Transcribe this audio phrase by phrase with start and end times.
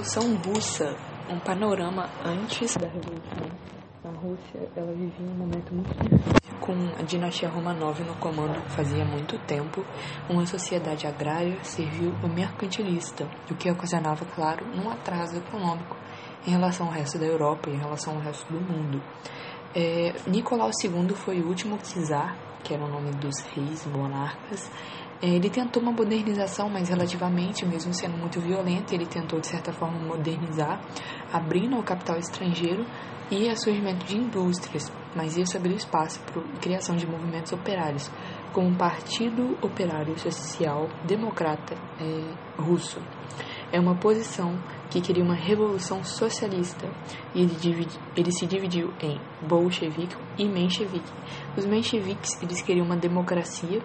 [0.00, 0.96] Revolução Russa,
[1.28, 3.50] um panorama antes da Revolução.
[4.02, 9.04] A Rússia, ela vivia um momento muito difícil com a dinastia Romanov no comando fazia
[9.04, 9.84] muito tempo,
[10.26, 15.94] uma sociedade agrária, civil e mercantilista, o que ocasionava, claro, um atraso econômico
[16.46, 19.02] em relação ao resto da Europa e em relação ao resto do mundo.
[19.74, 24.70] É, Nicolau II foi o último czar, que era o nome dos reis monarcas,
[25.22, 29.98] ele tentou uma modernização, mas relativamente, mesmo sendo muito violento, ele tentou de certa forma
[29.98, 30.80] modernizar,
[31.32, 32.86] abrindo ao capital estrangeiro
[33.30, 38.10] e a surgimento de indústrias, mas isso abriu espaço para a criação de movimentos operários,
[38.52, 43.00] como o Partido Operário Social Democrata é, Russo.
[43.72, 44.58] É uma posição
[44.90, 46.90] que queria uma revolução socialista
[47.32, 51.12] e ele, dividi, ele se dividiu em bolchevique e menchevique.
[51.56, 53.80] Os mencheviques eles queriam uma democracia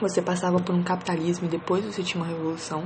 [0.00, 2.84] você passava por um capitalismo e depois você tinha uma revolução.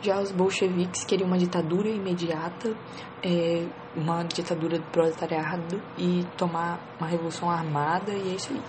[0.00, 2.74] Já os bolcheviques queriam uma ditadura imediata,
[3.22, 3.66] é,
[3.96, 8.60] uma ditadura do proletariado e tomar uma revolução armada, e é isso aí.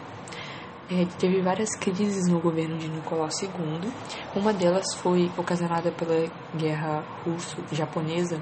[0.91, 3.91] É, teve várias crises no governo de Nicolau II.
[4.35, 8.39] Uma delas foi ocasionada pela guerra russo-japonesa,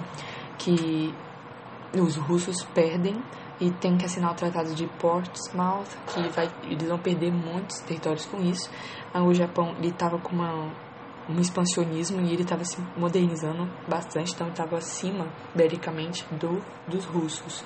[0.58, 1.14] que
[1.94, 3.22] os russos perdem
[3.62, 8.26] e tem que assinar o tratado de Portsmouth, que vai, eles vão perder muitos territórios
[8.26, 8.70] com isso.
[9.14, 10.74] O Japão estava com uma,
[11.30, 17.64] um expansionismo e ele estava se modernizando bastante, então estava acima, belicamente, do, dos russos.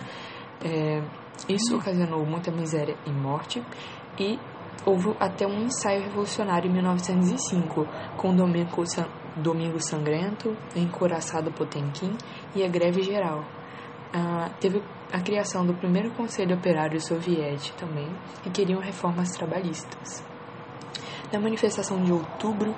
[0.62, 1.02] É,
[1.48, 3.64] isso ocasionou muita miséria e morte
[4.20, 4.38] e
[4.86, 8.84] houve até um ensaio revolucionário em 1905, com Domingo,
[9.38, 12.18] Domingo Sangrento, Encoraçado Potemkin
[12.54, 13.46] e a Greve Geral.
[14.60, 18.08] Teve a criação do primeiro Conselho Operário Soviético também,
[18.46, 20.24] e queriam reformas trabalhistas.
[21.32, 22.74] Na manifestação de outubro,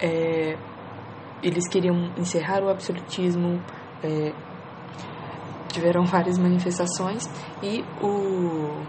[0.00, 0.56] é,
[1.42, 3.60] eles queriam encerrar o absolutismo,
[4.02, 4.32] é,
[5.68, 7.28] tiveram várias manifestações
[7.62, 8.84] e o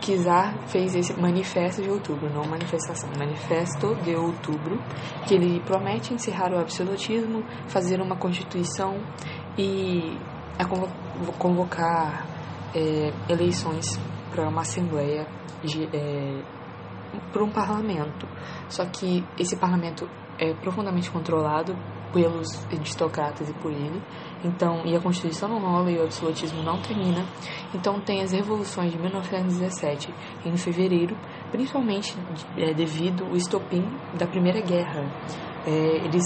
[0.00, 4.78] Kizar fez esse manifesto de outubro, não manifestação, manifesto de outubro,
[5.26, 9.00] que ele promete encerrar o absolutismo, fazer uma constituição
[9.56, 10.18] e
[10.58, 12.26] a convocar
[12.74, 13.98] é, eleições
[14.30, 15.26] para uma assembleia
[15.92, 16.42] é,
[17.32, 18.26] para um parlamento.
[18.68, 21.76] Só que esse parlamento é profundamente controlado
[22.12, 24.00] pelos aristocratas e por ele.
[24.44, 27.24] Então, e a Constituição não rola e o absolutismo não termina.
[27.74, 30.14] Então, tem as revoluções de 1917
[30.44, 31.16] em fevereiro,
[31.50, 32.16] principalmente
[32.56, 33.84] é, devido ao estopim
[34.16, 35.10] da Primeira Guerra.
[35.66, 36.24] É, eles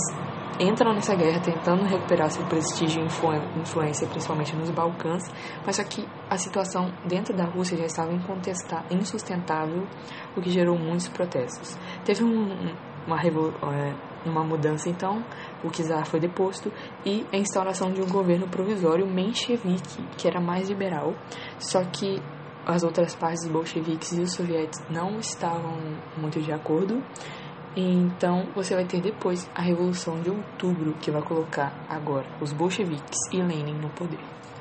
[0.60, 5.22] entram nessa guerra tentando recuperar seu prestígio e influência, principalmente nos Balcãs,
[5.64, 8.12] mas só que a situação dentro da Rússia já estava
[8.90, 9.86] insustentável,
[10.36, 11.78] o que gerou muitos protestos.
[12.04, 12.74] Teve um,
[13.06, 13.94] uma, é,
[14.26, 15.24] uma mudança então,
[15.62, 16.72] o czar foi deposto
[17.04, 21.14] e a instauração de um governo provisório menchevique, que era mais liberal,
[21.58, 22.20] só que
[22.66, 25.78] as outras partes dos bolcheviques e os soviéticos não estavam
[26.18, 27.02] muito de acordo
[27.76, 33.18] então você vai ter depois a Revolução de Outubro, que vai colocar agora os bolcheviques
[33.32, 34.20] e Lenin no poder.